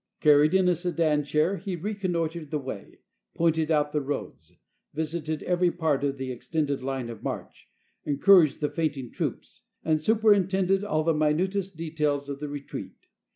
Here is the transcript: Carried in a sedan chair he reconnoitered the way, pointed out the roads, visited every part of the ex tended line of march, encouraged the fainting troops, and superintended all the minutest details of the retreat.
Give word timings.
Carried 0.19 0.55
in 0.55 0.67
a 0.67 0.73
sedan 0.73 1.23
chair 1.23 1.57
he 1.57 1.75
reconnoitered 1.75 2.49
the 2.49 2.57
way, 2.57 3.01
pointed 3.35 3.69
out 3.69 3.91
the 3.91 4.01
roads, 4.01 4.51
visited 4.95 5.43
every 5.43 5.69
part 5.69 6.03
of 6.03 6.17
the 6.17 6.31
ex 6.31 6.47
tended 6.49 6.81
line 6.81 7.07
of 7.07 7.21
march, 7.21 7.69
encouraged 8.03 8.61
the 8.61 8.69
fainting 8.71 9.11
troops, 9.11 9.61
and 9.83 10.01
superintended 10.01 10.83
all 10.83 11.03
the 11.03 11.13
minutest 11.13 11.77
details 11.77 12.29
of 12.29 12.39
the 12.39 12.49
retreat. 12.49 13.09